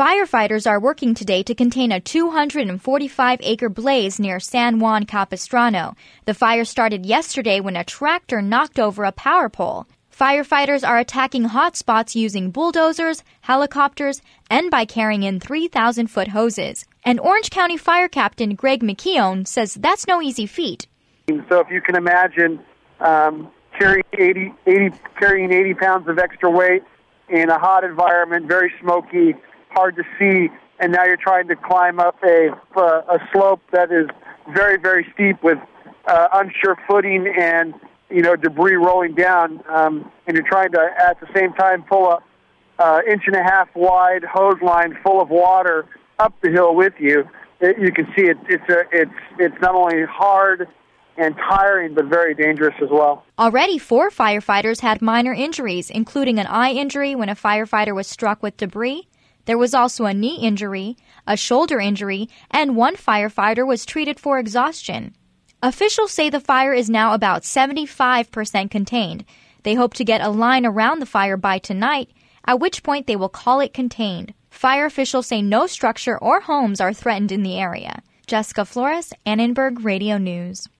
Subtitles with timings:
[0.00, 5.94] Firefighters are working today to contain a 245 acre blaze near San Juan Capistrano.
[6.24, 9.86] The fire started yesterday when a tractor knocked over a power pole.
[10.10, 16.86] Firefighters are attacking hot spots using bulldozers, helicopters, and by carrying in 3,000 foot hoses.
[17.04, 20.86] And Orange County Fire Captain Greg McKeown says that's no easy feat.
[21.28, 22.58] So if you can imagine
[23.00, 26.84] um, carrying 80, 80, carrying 80 pounds of extra weight
[27.28, 29.34] in a hot environment, very smoky,
[29.72, 30.48] hard to see,
[30.78, 34.08] and now you're trying to climb up a a slope that is
[34.54, 35.58] very very steep with
[36.06, 37.74] uh, unsure footing and
[38.10, 42.06] you know debris rolling down, um, and you're trying to at the same time pull
[42.06, 42.18] a
[42.80, 45.86] uh, inch and a half wide hose line full of water
[46.18, 47.28] up the hill with you.
[47.60, 50.66] It, you can see it, it's a, it's it's not only hard
[51.16, 53.26] and tiring, but very dangerous as well.
[53.38, 58.42] Already, four firefighters had minor injuries, including an eye injury when a firefighter was struck
[58.42, 59.06] with debris.
[59.46, 64.38] There was also a knee injury, a shoulder injury, and one firefighter was treated for
[64.38, 65.14] exhaustion.
[65.62, 69.24] Officials say the fire is now about 75% contained.
[69.62, 72.10] They hope to get a line around the fire by tonight,
[72.46, 74.34] at which point they will call it contained.
[74.50, 78.02] Fire officials say no structure or homes are threatened in the area.
[78.26, 80.68] Jessica Flores, Annenberg Radio News.